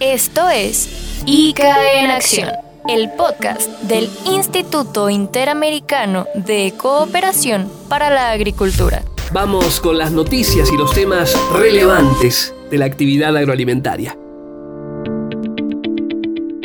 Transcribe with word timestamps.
Esto 0.00 0.48
es 0.48 1.22
ICA 1.26 2.00
en 2.00 2.10
Acción, 2.10 2.48
el 2.88 3.10
podcast 3.18 3.70
del 3.82 4.08
Instituto 4.24 5.10
Interamericano 5.10 6.26
de 6.34 6.72
Cooperación 6.74 7.70
para 7.86 8.08
la 8.08 8.30
Agricultura. 8.30 9.04
Vamos 9.30 9.78
con 9.78 9.98
las 9.98 10.10
noticias 10.10 10.72
y 10.72 10.78
los 10.78 10.94
temas 10.94 11.38
relevantes 11.52 12.54
de 12.70 12.78
la 12.78 12.86
actividad 12.86 13.36
agroalimentaria. 13.36 14.16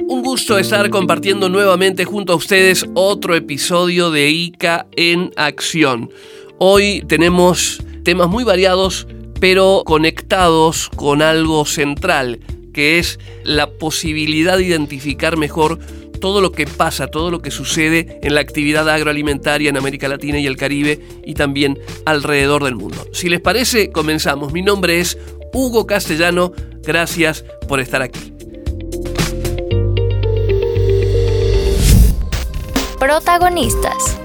Un 0.07 0.21
gusto 0.23 0.57
estar 0.57 0.89
compartiendo 0.89 1.49
nuevamente 1.49 2.05
junto 2.05 2.31
a 2.31 2.37
ustedes 2.37 2.85
otro 2.93 3.35
episodio 3.35 4.11
de 4.11 4.29
ICA 4.29 4.87
en 4.95 5.33
Acción. 5.35 6.09
Hoy 6.57 7.03
tenemos 7.05 7.83
temas 8.05 8.29
muy 8.29 8.45
variados, 8.45 9.07
pero 9.41 9.83
conectados 9.85 10.89
con 10.95 11.21
algo 11.21 11.65
central 11.65 12.39
que 12.75 12.99
es 12.99 13.19
la 13.45 13.71
posibilidad 13.71 14.57
de 14.57 14.65
identificar 14.65 15.37
mejor 15.37 15.79
todo 16.19 16.41
lo 16.41 16.51
que 16.51 16.67
pasa, 16.67 17.07
todo 17.07 17.31
lo 17.31 17.41
que 17.41 17.49
sucede 17.49 18.19
en 18.21 18.35
la 18.35 18.41
actividad 18.41 18.89
agroalimentaria 18.89 19.69
en 19.69 19.77
América 19.77 20.09
Latina 20.09 20.39
y 20.39 20.45
el 20.45 20.57
Caribe 20.57 20.99
y 21.23 21.35
también 21.35 21.79
alrededor 22.05 22.65
del 22.65 22.75
mundo. 22.75 23.07
Si 23.13 23.29
les 23.29 23.39
parece, 23.39 23.93
comenzamos. 23.93 24.51
Mi 24.51 24.61
nombre 24.61 24.99
es 24.99 25.17
Hugo 25.53 25.87
Castellano. 25.87 26.51
Gracias 26.83 27.45
por 27.69 27.79
estar 27.79 28.01
aquí. 28.01 28.33
Protagonistas. 32.99 34.24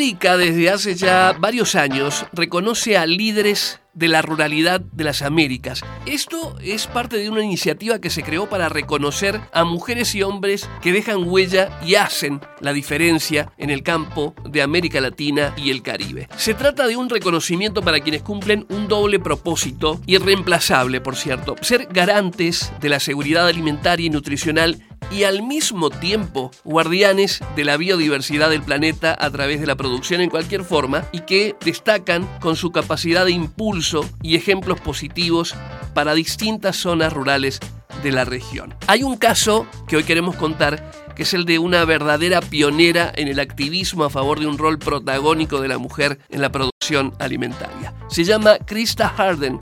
El 0.00 0.06
ICA 0.06 0.38
desde 0.38 0.70
hace 0.70 0.94
ya 0.94 1.36
varios 1.38 1.74
años 1.74 2.24
reconoce 2.32 2.96
a 2.96 3.04
líderes 3.04 3.80
de 3.92 4.08
la 4.08 4.22
ruralidad 4.22 4.80
de 4.80 5.04
las 5.04 5.20
Américas. 5.20 5.82
Esto 6.06 6.56
es 6.62 6.86
parte 6.86 7.18
de 7.18 7.28
una 7.28 7.44
iniciativa 7.44 7.98
que 7.98 8.08
se 8.08 8.22
creó 8.22 8.48
para 8.48 8.70
reconocer 8.70 9.40
a 9.52 9.64
mujeres 9.64 10.14
y 10.14 10.22
hombres 10.22 10.70
que 10.80 10.92
dejan 10.92 11.28
huella 11.28 11.78
y 11.84 11.96
hacen 11.96 12.40
la 12.60 12.72
diferencia 12.72 13.52
en 13.58 13.68
el 13.68 13.82
campo 13.82 14.34
de 14.48 14.62
América 14.62 15.02
Latina 15.02 15.54
y 15.58 15.70
el 15.70 15.82
Caribe. 15.82 16.28
Se 16.36 16.54
trata 16.54 16.86
de 16.86 16.96
un 16.96 17.10
reconocimiento 17.10 17.82
para 17.82 18.00
quienes 18.00 18.22
cumplen 18.22 18.64
un 18.70 18.88
doble 18.88 19.18
propósito, 19.18 20.00
irreemplazable 20.06 21.02
por 21.02 21.16
cierto, 21.16 21.56
ser 21.60 21.88
garantes 21.92 22.72
de 22.80 22.88
la 22.88 23.00
seguridad 23.00 23.46
alimentaria 23.46 24.06
y 24.06 24.10
nutricional 24.10 24.82
y 25.10 25.24
al 25.24 25.42
mismo 25.42 25.90
tiempo 25.90 26.50
guardianes 26.64 27.40
de 27.56 27.64
la 27.64 27.76
biodiversidad 27.76 28.50
del 28.50 28.62
planeta 28.62 29.16
a 29.18 29.30
través 29.30 29.60
de 29.60 29.66
la 29.66 29.76
producción 29.76 30.20
en 30.20 30.30
cualquier 30.30 30.64
forma 30.64 31.04
y 31.12 31.20
que 31.20 31.56
destacan 31.64 32.28
con 32.40 32.56
su 32.56 32.70
capacidad 32.70 33.24
de 33.24 33.32
impulso 33.32 34.08
y 34.22 34.36
ejemplos 34.36 34.80
positivos 34.80 35.54
para 35.94 36.14
distintas 36.14 36.76
zonas 36.76 37.12
rurales 37.12 37.60
de 38.02 38.12
la 38.12 38.24
región. 38.24 38.74
Hay 38.86 39.02
un 39.02 39.16
caso 39.16 39.66
que 39.86 39.96
hoy 39.96 40.04
queremos 40.04 40.36
contar 40.36 40.90
que 41.14 41.24
es 41.24 41.34
el 41.34 41.44
de 41.44 41.58
una 41.58 41.84
verdadera 41.84 42.40
pionera 42.40 43.12
en 43.14 43.28
el 43.28 43.40
activismo 43.40 44.04
a 44.04 44.10
favor 44.10 44.40
de 44.40 44.46
un 44.46 44.56
rol 44.56 44.78
protagónico 44.78 45.60
de 45.60 45.68
la 45.68 45.76
mujer 45.76 46.18
en 46.30 46.40
la 46.40 46.50
producción 46.50 47.12
alimentaria. 47.18 47.92
Se 48.08 48.24
llama 48.24 48.56
Krista 48.58 49.08
Harden 49.08 49.58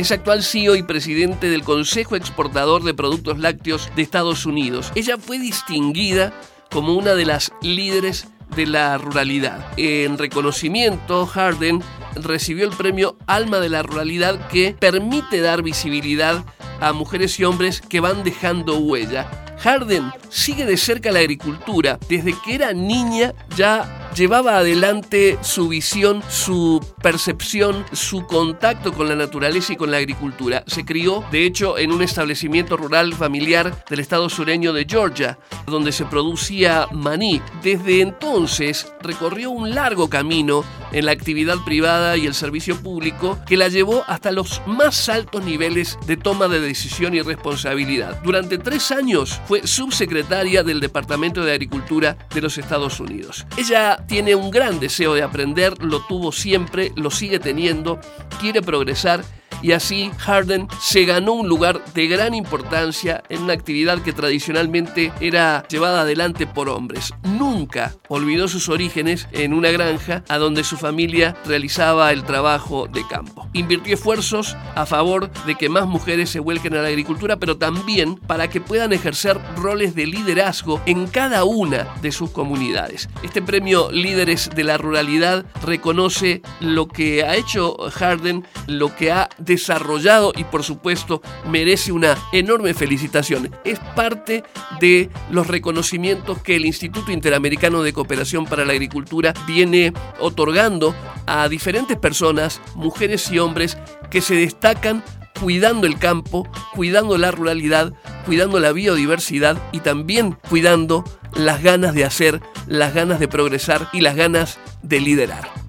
es 0.00 0.12
actual 0.12 0.42
CEO 0.42 0.76
y 0.76 0.82
presidente 0.82 1.50
del 1.50 1.62
Consejo 1.62 2.16
Exportador 2.16 2.82
de 2.84 2.94
Productos 2.94 3.38
Lácteos 3.38 3.90
de 3.94 4.00
Estados 4.00 4.46
Unidos. 4.46 4.90
Ella 4.94 5.18
fue 5.18 5.38
distinguida 5.38 6.32
como 6.70 6.94
una 6.94 7.14
de 7.14 7.26
las 7.26 7.52
líderes 7.60 8.26
de 8.56 8.66
la 8.66 8.96
ruralidad. 8.96 9.62
En 9.76 10.16
reconocimiento, 10.16 11.26
Harden 11.26 11.82
recibió 12.14 12.66
el 12.66 12.74
premio 12.74 13.18
Alma 13.26 13.60
de 13.60 13.68
la 13.68 13.82
Ruralidad 13.82 14.48
que 14.48 14.74
permite 14.78 15.42
dar 15.42 15.62
visibilidad 15.62 16.46
a 16.80 16.94
mujeres 16.94 17.38
y 17.38 17.44
hombres 17.44 17.82
que 17.82 18.00
van 18.00 18.24
dejando 18.24 18.78
huella. 18.78 19.30
Harden 19.58 20.10
sigue 20.30 20.64
de 20.64 20.78
cerca 20.78 21.12
la 21.12 21.18
agricultura. 21.18 21.98
Desde 22.08 22.34
que 22.42 22.54
era 22.54 22.72
niña 22.72 23.34
ya 23.54 23.99
llevaba 24.14 24.58
adelante 24.58 25.38
su 25.42 25.68
visión, 25.68 26.22
su 26.28 26.84
percepción, 27.02 27.84
su 27.92 28.26
contacto 28.26 28.92
con 28.92 29.08
la 29.08 29.16
naturaleza 29.16 29.72
y 29.72 29.76
con 29.76 29.90
la 29.90 29.98
agricultura. 29.98 30.64
Se 30.66 30.84
crió, 30.84 31.24
de 31.30 31.46
hecho, 31.46 31.78
en 31.78 31.92
un 31.92 32.02
establecimiento 32.02 32.76
rural 32.76 33.14
familiar 33.14 33.84
del 33.88 34.00
estado 34.00 34.28
sureño 34.28 34.72
de 34.72 34.86
Georgia, 34.88 35.38
donde 35.66 35.92
se 35.92 36.04
producía 36.04 36.88
maní. 36.92 37.40
Desde 37.62 38.00
entonces 38.00 38.92
recorrió 39.00 39.50
un 39.50 39.74
largo 39.74 40.08
camino 40.10 40.64
en 40.92 41.06
la 41.06 41.12
actividad 41.12 41.58
privada 41.64 42.16
y 42.16 42.26
el 42.26 42.34
servicio 42.34 42.76
público 42.76 43.38
que 43.46 43.56
la 43.56 43.68
llevó 43.68 44.04
hasta 44.06 44.32
los 44.32 44.60
más 44.66 45.08
altos 45.08 45.44
niveles 45.44 45.98
de 46.06 46.16
toma 46.16 46.48
de 46.48 46.60
decisión 46.60 47.14
y 47.14 47.22
responsabilidad. 47.22 48.20
Durante 48.22 48.58
tres 48.58 48.90
años 48.90 49.40
fue 49.46 49.66
subsecretaria 49.66 50.62
del 50.62 50.80
Departamento 50.80 51.44
de 51.44 51.52
Agricultura 51.52 52.16
de 52.34 52.40
los 52.40 52.58
Estados 52.58 53.00
Unidos. 53.00 53.46
Ella 53.56 53.99
tiene 54.06 54.34
un 54.34 54.50
gran 54.50 54.80
deseo 54.80 55.14
de 55.14 55.22
aprender, 55.22 55.82
lo 55.82 56.00
tuvo 56.06 56.32
siempre, 56.32 56.92
lo 56.96 57.10
sigue 57.10 57.38
teniendo, 57.38 58.00
quiere 58.40 58.62
progresar 58.62 59.24
y 59.62 59.72
así 59.72 60.10
Harden 60.18 60.68
se 60.80 61.04
ganó 61.04 61.32
un 61.32 61.48
lugar 61.48 61.84
de 61.94 62.06
gran 62.06 62.34
importancia 62.34 63.22
en 63.28 63.42
una 63.42 63.52
actividad 63.52 64.02
que 64.02 64.12
tradicionalmente 64.12 65.12
era 65.20 65.64
llevada 65.68 66.02
adelante 66.02 66.46
por 66.46 66.68
hombres. 66.68 67.12
Nunca 67.22 67.94
olvidó 68.08 68.48
sus 68.48 68.68
orígenes 68.68 69.28
en 69.32 69.54
una 69.54 69.70
granja 69.70 70.24
a 70.28 70.38
donde 70.38 70.64
su 70.64 70.76
familia 70.76 71.36
realizaba 71.44 72.12
el 72.12 72.24
trabajo 72.24 72.86
de 72.86 73.06
campo. 73.06 73.48
Invirtió 73.52 73.94
esfuerzos 73.94 74.56
a 74.74 74.86
favor 74.86 75.30
de 75.46 75.54
que 75.54 75.68
más 75.68 75.86
mujeres 75.86 76.30
se 76.30 76.40
vuelquen 76.40 76.74
a 76.74 76.82
la 76.82 76.88
agricultura, 76.88 77.38
pero 77.38 77.56
también 77.56 78.16
para 78.16 78.48
que 78.48 78.60
puedan 78.60 78.92
ejercer 78.92 79.38
roles 79.56 79.94
de 79.94 80.06
liderazgo 80.06 80.80
en 80.86 81.06
cada 81.06 81.44
una 81.44 81.86
de 82.02 82.12
sus 82.12 82.30
comunidades. 82.30 83.08
Este 83.22 83.42
premio 83.42 83.90
Líderes 83.90 84.50
de 84.54 84.64
la 84.64 84.78
Ruralidad 84.78 85.44
reconoce 85.64 86.42
lo 86.60 86.88
que 86.88 87.24
ha 87.24 87.36
hecho 87.36 87.76
Harden, 87.90 88.46
lo 88.66 88.94
que 88.94 89.12
ha 89.12 89.28
desarrollado 89.50 90.32
y 90.36 90.44
por 90.44 90.62
supuesto 90.62 91.22
merece 91.48 91.90
una 91.90 92.16
enorme 92.32 92.72
felicitación. 92.72 93.50
Es 93.64 93.80
parte 93.96 94.44
de 94.80 95.10
los 95.28 95.48
reconocimientos 95.48 96.40
que 96.40 96.54
el 96.54 96.66
Instituto 96.66 97.10
Interamericano 97.10 97.82
de 97.82 97.92
Cooperación 97.92 98.46
para 98.46 98.64
la 98.64 98.72
Agricultura 98.72 99.34
viene 99.48 99.92
otorgando 100.20 100.94
a 101.26 101.48
diferentes 101.48 101.96
personas, 101.96 102.60
mujeres 102.76 103.28
y 103.32 103.40
hombres, 103.40 103.76
que 104.08 104.20
se 104.20 104.36
destacan 104.36 105.02
cuidando 105.40 105.88
el 105.88 105.98
campo, 105.98 106.48
cuidando 106.72 107.18
la 107.18 107.32
ruralidad, 107.32 107.92
cuidando 108.26 108.60
la 108.60 108.70
biodiversidad 108.70 109.60
y 109.72 109.80
también 109.80 110.38
cuidando 110.48 111.02
las 111.34 111.60
ganas 111.60 111.92
de 111.94 112.04
hacer, 112.04 112.40
las 112.68 112.94
ganas 112.94 113.18
de 113.18 113.26
progresar 113.26 113.88
y 113.92 114.00
las 114.00 114.14
ganas 114.14 114.60
de 114.82 115.00
liderar. 115.00 115.59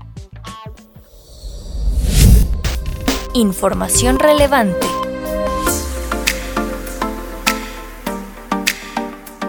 Información 3.33 4.19
relevante. 4.19 4.85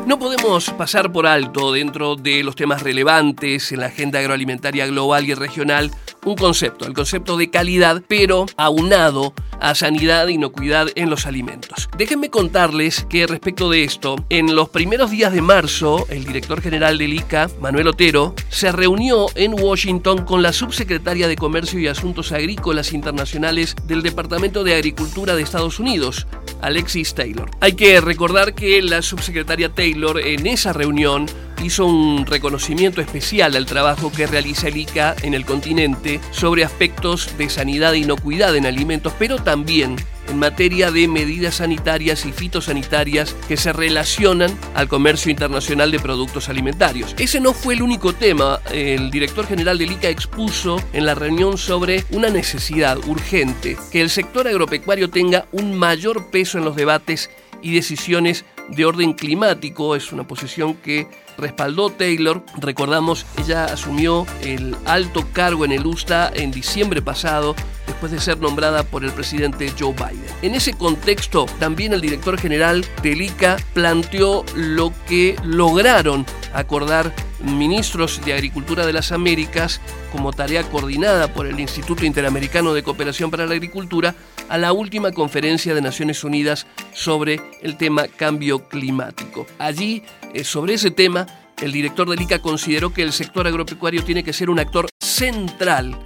No 0.07 0.21
podemos 0.21 0.71
pasar 0.71 1.11
por 1.11 1.27
alto 1.27 1.73
dentro 1.73 2.15
de 2.15 2.45
los 2.45 2.55
temas 2.55 2.85
relevantes 2.85 3.73
en 3.73 3.81
la 3.81 3.87
agenda 3.87 4.21
agroalimentaria 4.21 4.87
global 4.87 5.25
y 5.25 5.35
regional 5.35 5.91
un 6.25 6.37
concepto, 6.37 6.87
el 6.87 6.95
concepto 6.95 7.37
de 7.37 7.51
calidad, 7.51 8.03
pero 8.07 8.47
aunado 8.57 9.35
a 9.61 9.75
sanidad 9.75 10.29
e 10.29 10.33
inocuidad 10.33 10.89
en 10.97 11.09
los 11.09 11.27
alimentos. 11.27 11.89
Déjenme 11.97 12.31
contarles 12.31 13.07
que 13.09 13.27
respecto 13.27 13.71
de 13.71 13.85
esto, 13.85 14.17
en 14.29 14.57
los 14.57 14.69
primeros 14.69 15.11
días 15.11 15.33
de 15.33 15.41
marzo, 15.41 16.07
el 16.11 16.25
director 16.25 16.61
general 16.61 16.99
del 16.99 17.15
ICA, 17.15 17.49
Manuel 17.61 17.89
Otero, 17.89 18.35
se 18.49 18.73
reunió 18.73 19.27
en 19.37 19.55
Washington 19.55 20.25
con 20.25 20.43
la 20.43 20.53
subsecretaria 20.53 21.29
de 21.29 21.37
Comercio 21.37 21.79
y 21.79 21.87
Asuntos 21.87 22.33
Agrícolas 22.33 22.93
Internacionales 22.93 23.77
del 23.85 24.03
Departamento 24.03 24.65
de 24.65 24.75
Agricultura 24.75 25.37
de 25.37 25.43
Estados 25.43 25.79
Unidos, 25.79 26.27
Alexis 26.61 27.15
Taylor. 27.15 27.51
Hay 27.61 27.75
que 27.75 28.01
recordar 28.01 28.55
que 28.55 28.83
la 28.83 29.03
subsecretaria 29.03 29.69
Taylor 29.69 30.19
en 30.21 30.47
esa 30.47 30.73
reunión 30.73 31.27
hizo 31.63 31.87
un 31.87 32.27
reconocimiento 32.27 33.01
especial 33.01 33.57
al 33.57 33.67
trabajo 33.67 34.11
que 34.13 34.27
realiza 34.27 34.69
el 34.69 34.77
ICA 34.77 35.15
en 35.23 35.35
el 35.35 35.45
continente 35.45 36.21
sobre 36.31 36.65
aspectos 36.65 37.37
de 37.39 37.49
sanidad 37.49 37.95
e 37.95 37.99
inocuidad 37.99 38.57
en 38.57 38.67
alimentos, 38.67 39.13
pero 39.19 39.39
también 39.39 39.97
en 40.29 40.39
materia 40.39 40.91
de 40.91 41.09
medidas 41.09 41.57
sanitarias 41.57 42.25
y 42.27 42.33
fitosanitarias 42.33 43.35
que 43.49 43.57
se 43.57 43.73
relacionan 43.73 44.57
al 44.75 44.89
comercio 44.89 45.31
internacional 45.31 45.91
de 45.91 45.99
productos 45.99 46.49
alimentarios. 46.49 47.15
Ese 47.19 47.41
no 47.41 47.53
fue 47.53 47.75
el 47.75 47.83
único 47.83 48.13
tema. 48.13 48.61
El 48.73 49.11
director 49.11 49.47
general 49.47 49.79
del 49.79 49.93
ICA 49.93 50.09
expuso 50.09 50.81
en 50.93 51.07
la 51.07 51.15
reunión 51.15 51.59
sobre 51.59 52.05
una 52.11 52.31
necesidad 52.31 52.99
urgente, 53.07 53.77
que 53.91 54.01
el 54.01 54.11
sector 54.11 54.49
agropecuario 54.49 55.11
tenga 55.11 55.47
un 55.53 55.77
mayor 55.77 56.31
peso 56.31 56.59
en 56.59 56.65
los 56.65 56.77
debates 56.77 57.31
y 57.63 57.75
decisiones 57.75 58.45
de 58.69 58.85
orden 58.85 59.13
climático. 59.13 59.95
Es 59.97 60.13
una 60.13 60.27
posición 60.27 60.75
que 60.75 61.09
respaldó 61.39 61.91
Taylor. 61.91 62.43
Recordamos, 62.59 63.27
ella 63.39 63.65
asumió 63.65 64.27
el 64.43 64.77
alto 64.85 65.25
cargo 65.33 65.65
en 65.65 65.73
el 65.73 65.87
USTA 65.87 66.31
en 66.35 66.51
diciembre 66.51 67.03
pasado 67.03 67.55
después 67.87 68.13
de 68.13 68.21
ser 68.21 68.39
nombrada 68.39 68.83
por 68.85 69.05
el 69.05 69.13
presidente 69.13 69.73
Joe 69.79 69.93
Biden. 69.93 70.27
En 70.43 70.55
ese 70.55 70.73
contexto, 70.73 71.47
también 71.59 71.93
el 71.93 72.01
director 72.01 72.39
general 72.39 72.85
del 73.03 73.23
ICA 73.23 73.59
planteó 73.75 74.45
lo 74.55 74.93
que 75.07 75.37
lograron 75.45 76.27
acordar 76.53 77.15
ministros 77.43 78.21
de 78.25 78.33
Agricultura 78.33 78.87
de 78.87 78.93
las 78.93 79.13
Américas 79.13 79.81
como 80.11 80.33
tarea 80.33 80.63
coordinada 80.65 81.33
por 81.33 81.47
el 81.47 81.59
Instituto 81.61 82.05
Interamericano 82.05 82.75
de 82.75 82.83
Cooperación 82.83 83.31
para 83.31 83.47
la 83.47 83.55
Agricultura 83.55 84.15
a 84.49 84.59
la 84.59 84.73
última 84.73 85.13
conferencia 85.13 85.75
de 85.75 85.83
Naciones 85.83 86.25
Unidas 86.25 86.67
sobre 86.93 87.41
el 87.63 87.77
tema 87.77 88.09
cambio 88.09 88.69
climático. 88.69 89.47
Allí, 89.59 90.03
eh, 90.35 90.45
sobre 90.45 90.75
ese 90.75 90.91
tema, 90.91 91.27
el 91.61 91.73
director 91.73 92.09
del 92.09 92.21
ICA 92.21 92.41
consideró 92.41 92.93
que 92.93 93.03
el 93.03 93.13
sector 93.13 93.47
agropecuario 93.47 94.03
tiene 94.03 94.25
que 94.25 94.33
ser 94.33 94.51
un 94.51 94.59
actor 94.59 94.89
central 95.01 95.99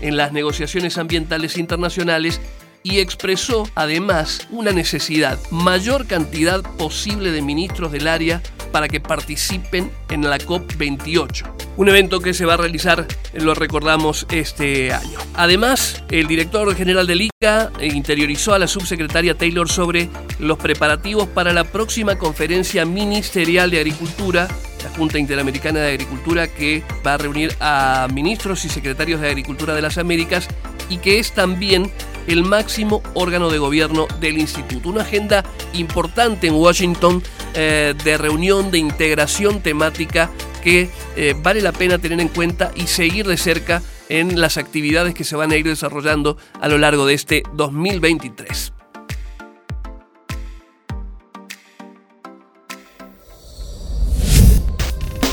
en 0.00 0.16
las 0.16 0.32
negociaciones 0.32 0.98
ambientales 0.98 1.56
internacionales 1.56 2.40
y 2.82 2.98
expresó 2.98 3.66
además 3.74 4.46
una 4.50 4.70
necesidad, 4.70 5.38
mayor 5.50 6.06
cantidad 6.06 6.62
posible 6.76 7.30
de 7.32 7.40
ministros 7.40 7.90
del 7.92 8.06
área 8.06 8.42
para 8.74 8.88
que 8.88 8.98
participen 8.98 9.92
en 10.10 10.28
la 10.28 10.36
COP28. 10.36 11.44
Un 11.76 11.88
evento 11.88 12.18
que 12.18 12.34
se 12.34 12.44
va 12.44 12.54
a 12.54 12.56
realizar, 12.56 13.06
lo 13.32 13.54
recordamos, 13.54 14.26
este 14.32 14.92
año. 14.92 15.16
Además, 15.34 16.02
el 16.10 16.26
director 16.26 16.74
general 16.74 17.06
del 17.06 17.20
ICA 17.20 17.70
interiorizó 17.80 18.52
a 18.52 18.58
la 18.58 18.66
subsecretaria 18.66 19.38
Taylor 19.38 19.68
sobre 19.68 20.08
los 20.40 20.58
preparativos 20.58 21.28
para 21.28 21.52
la 21.52 21.62
próxima 21.62 22.18
conferencia 22.18 22.84
ministerial 22.84 23.70
de 23.70 23.78
Agricultura 23.78 24.48
la 24.82 24.90
Junta 24.90 25.18
Interamericana 25.18 25.78
de 25.78 25.92
Agricultura 25.92 26.48
que 26.48 26.82
va 27.06 27.14
a 27.14 27.16
reunir 27.16 27.54
a 27.60 28.08
ministros 28.12 28.64
y 28.64 28.68
secretarios 28.68 29.20
de 29.20 29.28
Agricultura 29.28 29.72
de 29.72 29.82
las 29.82 29.98
Américas 29.98 30.48
y 30.90 30.98
que 30.98 31.20
es 31.20 31.32
también 31.32 31.90
el 32.26 32.44
máximo 32.44 33.02
órgano 33.14 33.50
de 33.50 33.58
gobierno 33.58 34.06
del 34.20 34.38
instituto. 34.38 34.88
Una 34.88 35.02
agenda 35.02 35.44
importante 35.72 36.46
en 36.46 36.54
Washington 36.54 37.22
eh, 37.54 37.94
de 38.04 38.18
reunión, 38.18 38.70
de 38.70 38.78
integración 38.78 39.60
temática 39.60 40.30
que 40.62 40.90
eh, 41.16 41.34
vale 41.42 41.60
la 41.60 41.72
pena 41.72 41.98
tener 41.98 42.20
en 42.20 42.28
cuenta 42.28 42.72
y 42.74 42.86
seguir 42.86 43.26
de 43.26 43.36
cerca 43.36 43.82
en 44.08 44.40
las 44.40 44.56
actividades 44.56 45.14
que 45.14 45.24
se 45.24 45.36
van 45.36 45.52
a 45.52 45.56
ir 45.56 45.66
desarrollando 45.66 46.36
a 46.60 46.68
lo 46.68 46.78
largo 46.78 47.06
de 47.06 47.14
este 47.14 47.42
2023. 47.52 48.72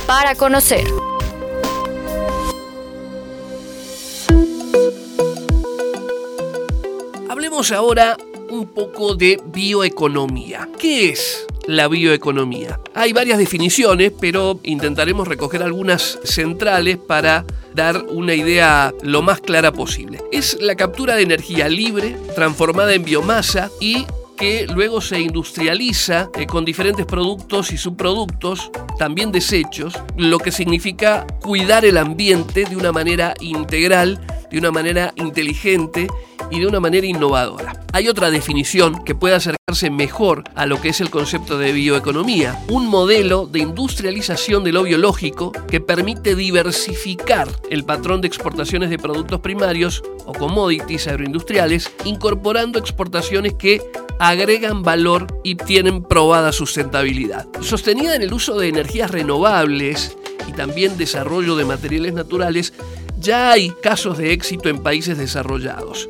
Para 0.05 0.35
conocer. 0.35 0.83
Hablemos 7.61 7.77
ahora 7.77 8.17
un 8.49 8.65
poco 8.73 9.13
de 9.13 9.39
bioeconomía. 9.53 10.67
¿Qué 10.79 11.09
es 11.09 11.45
la 11.67 11.87
bioeconomía? 11.87 12.79
Hay 12.95 13.13
varias 13.13 13.37
definiciones, 13.37 14.11
pero 14.19 14.59
intentaremos 14.63 15.27
recoger 15.27 15.61
algunas 15.61 16.17
centrales 16.23 16.97
para 16.97 17.45
dar 17.75 18.03
una 18.09 18.33
idea 18.33 18.91
lo 19.03 19.21
más 19.21 19.41
clara 19.41 19.71
posible. 19.71 20.23
Es 20.31 20.57
la 20.59 20.73
captura 20.75 21.15
de 21.15 21.21
energía 21.21 21.69
libre, 21.69 22.17
transformada 22.33 22.95
en 22.95 23.03
biomasa 23.03 23.69
y 23.79 24.07
que 24.37 24.65
luego 24.65 24.99
se 24.99 25.19
industrializa 25.19 26.31
eh, 26.35 26.47
con 26.47 26.65
diferentes 26.65 27.05
productos 27.05 27.71
y 27.71 27.77
subproductos, 27.77 28.71
también 28.97 29.31
desechos, 29.31 29.93
lo 30.17 30.39
que 30.39 30.51
significa 30.51 31.27
cuidar 31.43 31.85
el 31.85 31.97
ambiente 31.97 32.65
de 32.65 32.75
una 32.75 32.91
manera 32.91 33.35
integral, 33.39 34.19
de 34.49 34.57
una 34.57 34.71
manera 34.71 35.13
inteligente 35.15 36.07
y 36.51 36.59
de 36.59 36.67
una 36.67 36.79
manera 36.79 37.07
innovadora. 37.07 37.81
Hay 37.93 38.07
otra 38.07 38.29
definición 38.29 39.03
que 39.03 39.15
puede 39.15 39.35
acercarse 39.35 39.89
mejor 39.89 40.43
a 40.55 40.65
lo 40.65 40.79
que 40.79 40.89
es 40.89 41.01
el 41.01 41.09
concepto 41.09 41.57
de 41.57 41.71
bioeconomía, 41.71 42.63
un 42.69 42.87
modelo 42.87 43.47
de 43.47 43.59
industrialización 43.59 44.63
de 44.63 44.71
lo 44.71 44.83
biológico 44.83 45.51
que 45.67 45.81
permite 45.81 46.35
diversificar 46.35 47.49
el 47.69 47.83
patrón 47.83 48.21
de 48.21 48.27
exportaciones 48.27 48.89
de 48.89 48.99
productos 48.99 49.39
primarios 49.41 50.03
o 50.25 50.33
commodities 50.33 51.07
agroindustriales, 51.07 51.91
incorporando 52.05 52.79
exportaciones 52.79 53.53
que 53.55 53.81
agregan 54.19 54.83
valor 54.83 55.27
y 55.43 55.55
tienen 55.55 56.03
probada 56.03 56.51
sustentabilidad. 56.51 57.47
Sostenida 57.61 58.15
en 58.15 58.21
el 58.21 58.33
uso 58.33 58.57
de 58.57 58.67
energías 58.67 59.09
renovables 59.09 60.15
y 60.47 60.53
también 60.53 60.97
desarrollo 60.97 61.55
de 61.55 61.65
materiales 61.65 62.13
naturales, 62.13 62.73
ya 63.19 63.51
hay 63.51 63.71
casos 63.81 64.17
de 64.17 64.33
éxito 64.33 64.69
en 64.69 64.79
países 64.79 65.17
desarrollados. 65.17 66.07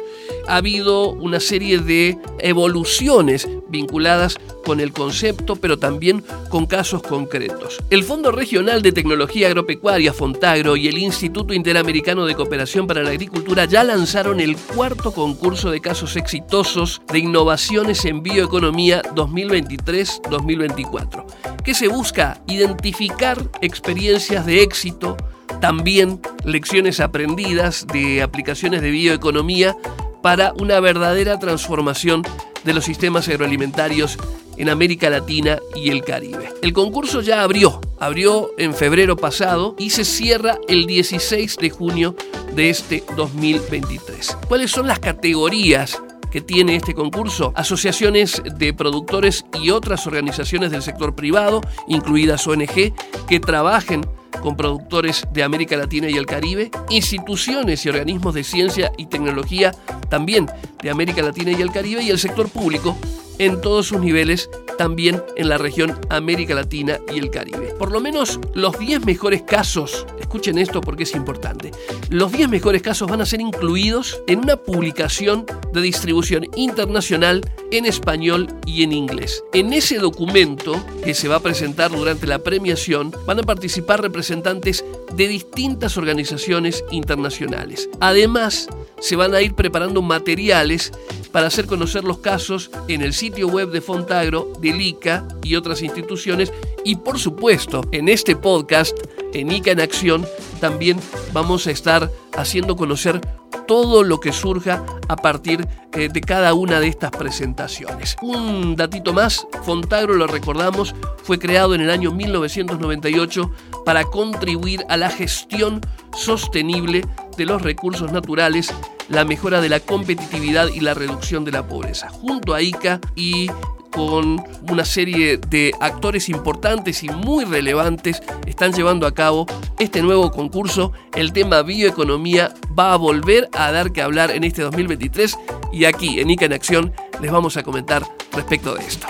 Ha 0.52 0.58
habido 0.58 1.14
una 1.14 1.40
serie 1.40 1.80
de 1.80 2.20
evoluciones 2.40 3.48
vinculadas 3.70 4.38
con 4.66 4.82
el 4.82 4.92
concepto, 4.92 5.56
pero 5.56 5.80
también 5.80 6.26
con 6.50 6.66
casos 6.66 7.02
concretos. 7.02 7.80
El 7.90 8.04
Fondo 8.04 8.34
Regional 8.34 8.82
de 8.82 8.92
Tecnología 8.92 9.48
Agropecuaria, 9.48 10.12
Fontagro, 10.12 10.76
y 10.76 10.90
el 10.90 10.98
Instituto 10.98 11.54
Interamericano 11.54 12.26
de 12.26 12.36
Cooperación 12.36 12.86
para 12.86 13.02
la 13.02 13.12
Agricultura 13.12 13.64
ya 13.64 13.86
lanzaron 13.86 14.42
el 14.42 14.58
cuarto 14.58 15.14
concurso 15.14 15.72
de 15.72 15.80
casos 15.80 16.18
exitosos 16.18 17.02
de 17.10 17.20
innovaciones 17.20 18.04
en 18.04 18.22
bioeconomía 18.22 19.02
2023-2024, 19.16 21.24
que 21.64 21.74
se 21.74 21.88
busca 21.88 22.44
identificar 22.48 23.38
experiencias 23.62 24.46
de 24.46 24.64
éxito 24.64 25.16
también 25.62 26.20
lecciones 26.44 27.00
aprendidas 27.00 27.88
de 27.88 28.22
aplicaciones 28.22 28.82
de 28.82 28.92
bioeconomía 28.92 29.78
para 30.22 30.54
una 30.54 30.80
verdadera 30.80 31.40
transformación 31.40 32.24
de 32.64 32.74
los 32.74 32.86
sistemas 32.86 33.28
agroalimentarios 33.28 34.18
en 34.58 34.70
América 34.70 35.10
Latina 35.10 35.60
y 35.76 35.90
el 35.90 36.04
Caribe. 36.04 36.54
El 36.62 36.74
concurso 36.74 37.22
ya 37.22 37.42
abrió, 37.42 37.82
abrió 38.00 38.52
en 38.58 38.74
febrero 38.74 39.16
pasado 39.16 39.76
y 39.80 39.90
se 39.90 40.06
cierra 40.06 40.58
el 40.68 40.86
16 40.86 41.58
de 41.58 41.70
junio 41.70 42.16
de 42.54 42.70
este 42.70 43.04
2023. 43.16 44.38
¿Cuáles 44.48 44.72
son 44.72 44.88
las 44.88 45.00
categorías 45.00 46.00
que 46.32 46.42
tiene 46.42 46.78
este 46.78 46.94
concurso, 46.94 47.52
asociaciones 47.56 48.42
de 48.56 48.74
productores 48.74 49.46
y 49.62 49.70
otras 49.70 50.08
organizaciones 50.08 50.72
del 50.72 50.82
sector 50.82 51.14
privado, 51.14 51.62
incluidas 51.88 52.48
ONG, 52.48 52.94
que 53.28 53.40
trabajen 53.40 54.08
con 54.42 54.56
productores 54.56 55.28
de 55.32 55.44
América 55.44 55.78
Latina 55.78 56.10
y 56.10 56.18
el 56.18 56.26
Caribe, 56.26 56.72
instituciones 56.90 57.86
y 57.86 57.90
organismos 57.90 58.34
de 58.34 58.44
ciencia 58.44 58.92
y 58.98 59.08
tecnología 59.08 59.72
también 60.10 60.48
de 60.82 60.90
América 60.90 61.22
Latina 61.22 61.52
y 61.52 61.62
el 61.62 61.72
Caribe 61.72 62.04
y 62.04 62.10
el 62.10 62.20
sector 62.20 62.50
público 62.50 62.98
en 63.42 63.60
todos 63.60 63.88
sus 63.88 64.00
niveles, 64.00 64.52
también 64.78 65.24
en 65.36 65.50
la 65.50 65.58
región 65.58 66.00
América 66.10 66.54
Latina 66.54 67.00
y 67.12 67.18
el 67.18 67.32
Caribe. 67.32 67.74
Por 67.80 67.92
lo 67.92 68.00
menos 68.00 68.40
los 68.54 68.78
10 68.78 69.04
mejores 69.04 69.42
casos, 69.42 70.06
escuchen 70.20 70.60
esto 70.60 70.80
porque 70.80 71.04
es 71.04 71.16
importante, 71.16 71.72
los 72.12 72.32
10 72.32 72.50
mejores 72.50 72.84
casos 72.84 73.10
van 73.10 73.20
a 73.20 73.26
ser 73.26 73.42
incluidos 73.42 74.22
en 74.28 74.40
una 74.40 74.58
publicación 74.58 75.48
de 75.74 75.82
distribución 75.82 76.46
internacional 76.56 77.42
en 77.72 77.88
español 77.88 78.48
y 78.68 78.84
en 78.84 78.92
inglés. 78.92 79.44
En 79.54 79.74
ese 79.74 79.98
documento 79.98 80.80
que 81.04 81.16
se 81.16 81.28
va 81.28 81.38
a 81.38 81.42
presentar 81.42 81.90
durante 81.90 82.28
la 82.28 82.44
premiación 82.44 83.12
van 83.26 83.40
a 83.40 83.44
participar 83.44 84.04
representantes 84.04 84.86
de 85.16 85.28
distintas 85.28 85.98
organizaciones 85.98 86.84
internacionales. 86.92 87.90
Además, 88.00 88.68
se 89.00 89.16
van 89.16 89.34
a 89.34 89.42
ir 89.42 89.56
preparando 89.56 90.04
materiales 90.04 90.92
para 91.32 91.48
hacer 91.48 91.66
conocer 91.66 92.04
los 92.04 92.20
casos 92.20 92.72
en 92.88 93.02
el 93.02 93.14
sitio 93.14 93.48
web 93.48 93.72
de 93.72 93.82
Fontagro, 93.82 94.52
del 94.60 94.82
ICA 94.82 95.28
y 95.44 95.56
otras 95.56 95.82
instituciones. 95.82 96.52
Y 96.84 96.98
por 96.98 97.20
supuesto, 97.20 97.86
en 97.92 98.10
este 98.10 98.36
podcast, 98.36 98.98
en 99.34 99.52
ICA 99.52 99.72
en 99.72 99.82
Acción, 99.82 100.28
también 100.60 101.00
vamos 101.34 101.68
a 101.68 101.72
estar 101.72 102.10
haciendo 102.36 102.76
conocer 102.76 103.22
todo 103.68 104.04
lo 104.04 104.20
que 104.20 104.34
surja 104.34 104.84
a 105.08 105.16
partir 105.16 105.68
eh, 105.94 106.10
de 106.12 106.22
cada 106.22 106.54
una 106.54 106.80
de 106.80 106.88
estas 106.88 107.12
presentaciones. 107.12 108.16
Un 108.22 108.76
datito 108.76 109.14
más, 109.14 109.48
Fontagro, 109.64 110.16
lo 110.16 110.28
recordamos, 110.28 110.94
fue 111.24 111.40
creado 111.40 111.74
en 111.76 111.82
el 111.82 111.90
año 111.90 112.12
1998 112.12 113.52
para 113.86 114.04
contribuir 114.04 114.84
a 114.90 114.98
la 114.98 115.10
gestión 115.10 115.82
sostenible 116.16 117.06
de 117.38 117.46
los 117.46 117.62
recursos 117.62 118.12
naturales, 118.12 118.74
la 119.12 119.26
mejora 119.26 119.62
de 119.62 119.70
la 119.70 119.80
competitividad 119.80 120.68
y 120.68 120.80
la 120.80 120.94
reducción 120.94 121.46
de 121.46 121.52
la 121.52 121.68
pobreza. 121.68 122.10
Junto 122.10 122.54
a 122.54 122.62
ICA 122.62 123.00
y 123.16 123.50
con 123.92 124.42
una 124.70 124.86
serie 124.86 125.38
de 125.38 125.74
actores 125.82 126.30
importantes 126.30 127.04
y 127.04 127.10
muy 127.10 127.44
relevantes 127.44 128.24
están 128.48 128.72
llevando 128.72 129.06
a 129.06 129.14
cabo 129.14 129.46
este 129.80 130.02
nuevo 130.02 130.32
concurso. 130.32 130.94
El 131.14 131.34
tema 131.34 131.62
bioeconomía 131.62 132.54
va 132.78 132.94
a 132.94 132.98
volver 132.98 133.50
a 133.54 133.72
dar 133.72 133.92
que 133.92 134.02
hablar 134.02 134.32
en 134.32 134.46
este 134.46 134.62
2023 134.62 135.38
y 135.74 135.86
aquí 135.86 136.20
en 136.20 136.30
ICA 136.30 136.46
en 136.46 136.54
Acción 136.54 136.94
les 137.22 137.32
vamos 137.32 137.58
a 137.58 137.64
comentar 137.64 138.04
respecto 138.34 138.74
de 138.76 138.86
esto. 138.86 139.08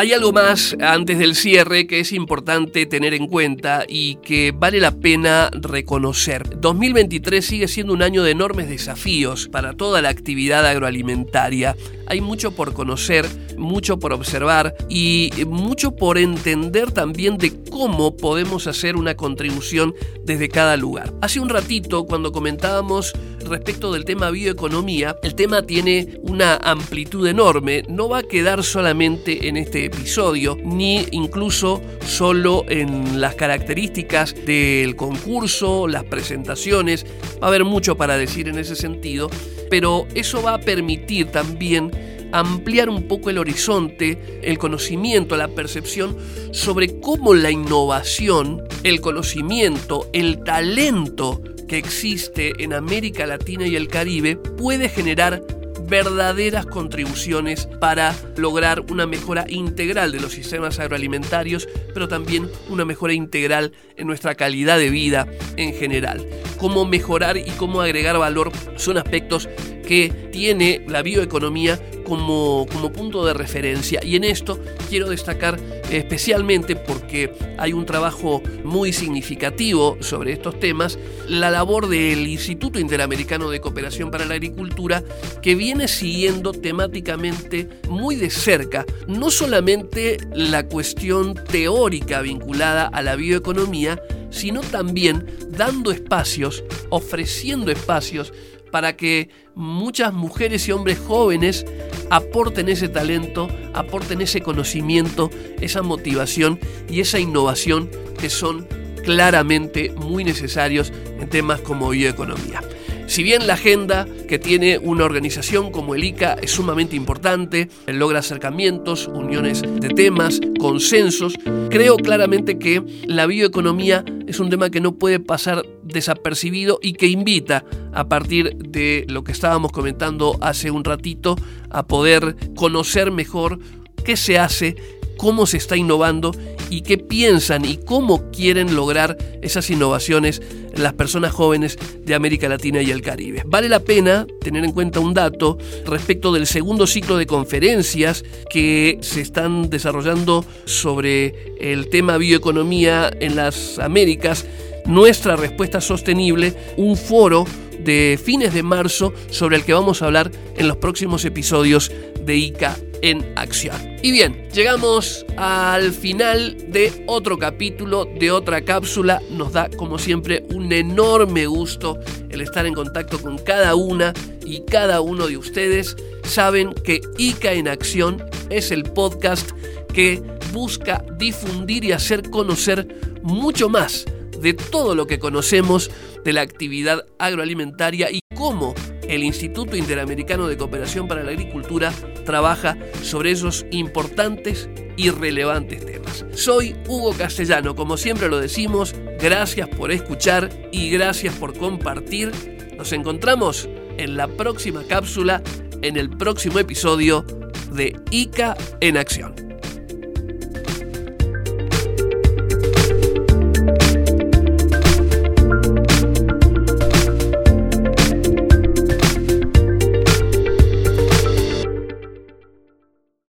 Hay 0.00 0.12
algo 0.12 0.32
más 0.32 0.76
antes 0.80 1.18
del 1.18 1.34
cierre 1.34 1.88
que 1.88 1.98
es 1.98 2.12
importante 2.12 2.86
tener 2.86 3.14
en 3.14 3.26
cuenta 3.26 3.84
y 3.88 4.14
que 4.22 4.52
vale 4.52 4.78
la 4.78 4.92
pena 4.92 5.50
reconocer. 5.52 6.60
2023 6.60 7.44
sigue 7.44 7.66
siendo 7.66 7.94
un 7.94 8.02
año 8.02 8.22
de 8.22 8.30
enormes 8.30 8.68
desafíos 8.68 9.48
para 9.48 9.72
toda 9.72 10.00
la 10.00 10.10
actividad 10.10 10.64
agroalimentaria. 10.64 11.74
Hay 12.06 12.20
mucho 12.20 12.52
por 12.52 12.74
conocer, 12.74 13.26
mucho 13.58 13.98
por 13.98 14.12
observar 14.12 14.74
y 14.88 15.30
mucho 15.46 15.94
por 15.94 16.18
entender 16.18 16.92
también 16.92 17.38
de 17.38 17.52
cómo 17.70 18.16
podemos 18.16 18.66
hacer 18.66 18.96
una 18.96 19.16
contribución 19.16 19.94
desde 20.24 20.48
cada 20.48 20.76
lugar. 20.76 21.12
Hace 21.20 21.40
un 21.40 21.48
ratito, 21.48 22.06
cuando 22.06 22.32
comentábamos 22.32 23.12
respecto 23.48 23.92
del 23.92 24.04
tema 24.04 24.30
bioeconomía, 24.30 25.16
el 25.22 25.34
tema 25.34 25.62
tiene 25.62 26.18
una 26.22 26.56
amplitud 26.56 27.26
enorme. 27.26 27.82
No 27.88 28.08
va 28.08 28.18
a 28.18 28.22
quedar 28.22 28.62
solamente 28.62 29.48
en 29.48 29.56
este 29.56 29.86
episodio, 29.86 30.56
ni 30.62 31.06
incluso 31.10 31.80
solo 32.04 32.64
en 32.68 33.20
las 33.20 33.34
características 33.34 34.34
del 34.46 34.96
concurso, 34.96 35.88
las 35.88 36.04
presentaciones. 36.04 37.06
Va 37.42 37.46
a 37.46 37.48
haber 37.48 37.64
mucho 37.64 37.96
para 37.96 38.16
decir 38.16 38.48
en 38.48 38.58
ese 38.58 38.76
sentido, 38.76 39.30
pero 39.70 40.06
eso 40.14 40.42
va 40.42 40.54
a 40.54 40.60
permitir 40.60 41.26
también 41.30 41.90
ampliar 42.32 42.88
un 42.88 43.08
poco 43.08 43.30
el 43.30 43.38
horizonte, 43.38 44.40
el 44.42 44.58
conocimiento, 44.58 45.36
la 45.36 45.48
percepción 45.48 46.16
sobre 46.52 47.00
cómo 47.00 47.34
la 47.34 47.50
innovación, 47.50 48.64
el 48.84 49.00
conocimiento, 49.00 50.08
el 50.12 50.42
talento 50.44 51.42
que 51.68 51.78
existe 51.78 52.62
en 52.62 52.72
América 52.72 53.26
Latina 53.26 53.66
y 53.66 53.76
el 53.76 53.88
Caribe 53.88 54.36
puede 54.36 54.88
generar 54.88 55.42
verdaderas 55.88 56.66
contribuciones 56.66 57.66
para 57.80 58.14
lograr 58.36 58.84
una 58.90 59.06
mejora 59.06 59.46
integral 59.48 60.12
de 60.12 60.20
los 60.20 60.32
sistemas 60.32 60.78
agroalimentarios, 60.78 61.68
pero 61.94 62.08
también 62.08 62.50
una 62.68 62.84
mejora 62.84 63.14
integral 63.14 63.72
en 63.96 64.06
nuestra 64.06 64.34
calidad 64.34 64.78
de 64.78 64.90
vida 64.90 65.26
en 65.56 65.74
general. 65.74 66.26
Cómo 66.58 66.84
mejorar 66.84 67.36
y 67.36 67.50
cómo 67.56 67.80
agregar 67.80 68.18
valor 68.18 68.52
son 68.76 68.98
aspectos 68.98 69.48
que 69.86 70.10
tiene 70.30 70.84
la 70.86 71.02
bioeconomía 71.02 71.80
como, 72.04 72.66
como 72.70 72.92
punto 72.92 73.24
de 73.24 73.32
referencia. 73.32 74.00
Y 74.04 74.16
en 74.16 74.24
esto 74.24 74.60
quiero 74.90 75.08
destacar 75.08 75.58
especialmente 75.90 76.76
porque 76.76 77.32
hay 77.56 77.72
un 77.72 77.86
trabajo 77.86 78.42
muy 78.64 78.92
significativo 78.92 79.96
sobre 80.00 80.32
estos 80.32 80.58
temas, 80.60 80.98
la 81.28 81.50
labor 81.50 81.88
del 81.88 82.26
Instituto 82.26 82.78
Interamericano 82.78 83.50
de 83.50 83.60
Cooperación 83.60 84.10
para 84.10 84.24
la 84.24 84.34
Agricultura, 84.34 85.02
que 85.42 85.54
viene 85.54 85.88
siguiendo 85.88 86.52
temáticamente 86.52 87.68
muy 87.88 88.16
de 88.16 88.30
cerca, 88.30 88.84
no 89.06 89.30
solamente 89.30 90.18
la 90.32 90.66
cuestión 90.66 91.34
teórica 91.34 92.20
vinculada 92.20 92.86
a 92.86 93.02
la 93.02 93.16
bioeconomía, 93.16 94.00
sino 94.30 94.60
también 94.60 95.26
dando 95.50 95.90
espacios, 95.90 96.64
ofreciendo 96.90 97.70
espacios 97.70 98.32
para 98.70 98.96
que 98.96 99.30
muchas 99.54 100.12
mujeres 100.12 100.68
y 100.68 100.72
hombres 100.72 100.98
jóvenes 100.98 101.64
aporten 102.10 102.68
ese 102.68 102.88
talento, 102.88 103.48
aporten 103.74 104.20
ese 104.20 104.40
conocimiento, 104.40 105.30
esa 105.60 105.82
motivación 105.82 106.58
y 106.88 107.00
esa 107.00 107.18
innovación 107.18 107.90
que 108.18 108.30
son 108.30 108.66
claramente 109.04 109.92
muy 109.96 110.24
necesarios 110.24 110.92
en 111.18 111.28
temas 111.28 111.60
como 111.60 111.90
bioeconomía. 111.90 112.60
Si 113.08 113.22
bien 113.22 113.46
la 113.46 113.54
agenda 113.54 114.06
que 114.28 114.38
tiene 114.38 114.76
una 114.76 115.06
organización 115.06 115.72
como 115.72 115.94
el 115.94 116.04
ICA 116.04 116.34
es 116.34 116.50
sumamente 116.50 116.94
importante, 116.94 117.70
logra 117.86 118.18
acercamientos, 118.18 119.08
uniones 119.08 119.62
de 119.62 119.88
temas, 119.88 120.40
consensos, 120.60 121.32
creo 121.70 121.96
claramente 121.96 122.58
que 122.58 122.82
la 123.06 123.24
bioeconomía 123.24 124.04
es 124.26 124.40
un 124.40 124.50
tema 124.50 124.68
que 124.68 124.82
no 124.82 124.96
puede 124.96 125.20
pasar 125.20 125.64
desapercibido 125.88 126.78
y 126.82 126.92
que 126.92 127.06
invita, 127.06 127.64
a 127.92 128.08
partir 128.08 128.56
de 128.56 129.04
lo 129.08 129.24
que 129.24 129.32
estábamos 129.32 129.72
comentando 129.72 130.38
hace 130.40 130.70
un 130.70 130.84
ratito, 130.84 131.36
a 131.70 131.86
poder 131.86 132.36
conocer 132.54 133.10
mejor 133.10 133.58
qué 134.04 134.16
se 134.16 134.38
hace, 134.38 134.76
cómo 135.16 135.46
se 135.46 135.56
está 135.56 135.76
innovando 135.76 136.32
y 136.70 136.82
qué 136.82 136.98
piensan 136.98 137.64
y 137.64 137.76
cómo 137.76 138.30
quieren 138.30 138.74
lograr 138.74 139.16
esas 139.42 139.68
innovaciones 139.70 140.40
las 140.78 140.92
personas 140.92 141.32
jóvenes 141.32 141.78
de 142.04 142.14
América 142.14 142.48
Latina 142.48 142.82
y 142.82 142.90
el 142.90 143.02
Caribe. 143.02 143.42
Vale 143.46 143.68
la 143.68 143.80
pena 143.80 144.26
tener 144.40 144.64
en 144.64 144.72
cuenta 144.72 145.00
un 145.00 145.14
dato 145.14 145.58
respecto 145.84 146.32
del 146.32 146.46
segundo 146.46 146.86
ciclo 146.86 147.16
de 147.16 147.26
conferencias 147.26 148.24
que 148.50 148.98
se 149.00 149.20
están 149.20 149.70
desarrollando 149.70 150.44
sobre 150.64 151.54
el 151.60 151.88
tema 151.88 152.16
bioeconomía 152.16 153.10
en 153.20 153.36
las 153.36 153.78
Américas, 153.78 154.46
nuestra 154.86 155.36
respuesta 155.36 155.80
sostenible, 155.80 156.54
un 156.76 156.96
foro 156.96 157.44
de 157.78 158.18
fines 158.22 158.52
de 158.52 158.62
marzo 158.62 159.12
sobre 159.30 159.56
el 159.56 159.64
que 159.64 159.72
vamos 159.72 160.02
a 160.02 160.06
hablar 160.06 160.30
en 160.56 160.68
los 160.68 160.76
próximos 160.76 161.24
episodios 161.24 161.90
de 162.20 162.36
ICA 162.36 162.76
en 163.02 163.32
acción. 163.36 163.76
Y 164.02 164.12
bien, 164.12 164.48
llegamos 164.52 165.24
al 165.36 165.92
final 165.92 166.70
de 166.70 167.04
otro 167.06 167.38
capítulo, 167.38 168.04
de 168.04 168.30
otra 168.30 168.60
cápsula. 168.62 169.22
Nos 169.30 169.52
da, 169.52 169.68
como 169.70 169.98
siempre, 169.98 170.44
un 170.52 170.72
enorme 170.72 171.46
gusto 171.46 171.98
el 172.30 172.40
estar 172.40 172.66
en 172.66 172.74
contacto 172.74 173.20
con 173.20 173.38
cada 173.38 173.74
una 173.74 174.12
y 174.44 174.60
cada 174.60 175.00
uno 175.00 175.26
de 175.26 175.36
ustedes. 175.36 175.96
Saben 176.24 176.74
que 176.74 177.00
ICA 177.16 177.54
en 177.54 177.68
acción 177.68 178.22
es 178.50 178.70
el 178.70 178.84
podcast 178.84 179.50
que 179.92 180.22
busca 180.52 181.04
difundir 181.18 181.84
y 181.84 181.92
hacer 181.92 182.30
conocer 182.30 182.86
mucho 183.22 183.68
más 183.68 184.04
de 184.40 184.54
todo 184.54 184.94
lo 184.94 185.06
que 185.06 185.18
conocemos 185.18 185.90
de 186.24 186.32
la 186.32 186.42
actividad 186.42 187.04
agroalimentaria 187.18 188.10
y 188.10 188.20
cómo 188.34 188.74
el 189.08 189.24
Instituto 189.24 189.76
Interamericano 189.76 190.46
de 190.48 190.56
Cooperación 190.56 191.08
para 191.08 191.22
la 191.22 191.30
Agricultura 191.30 191.92
trabaja 192.24 192.76
sobre 193.02 193.30
esos 193.30 193.64
importantes 193.70 194.68
y 194.96 195.10
relevantes 195.10 195.84
temas. 195.84 196.24
Soy 196.32 196.76
Hugo 196.86 197.12
Castellano, 197.14 197.74
como 197.74 197.96
siempre 197.96 198.28
lo 198.28 198.38
decimos, 198.38 198.94
gracias 199.20 199.68
por 199.68 199.90
escuchar 199.90 200.50
y 200.72 200.90
gracias 200.90 201.34
por 201.34 201.56
compartir. 201.56 202.30
Nos 202.76 202.92
encontramos 202.92 203.68
en 203.96 204.16
la 204.16 204.28
próxima 204.28 204.84
cápsula, 204.84 205.42
en 205.82 205.96
el 205.96 206.10
próximo 206.10 206.58
episodio 206.58 207.24
de 207.72 207.98
ICA 208.10 208.56
en 208.80 208.96
Acción. 208.96 209.47